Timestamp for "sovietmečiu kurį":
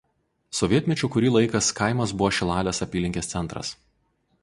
0.59-1.29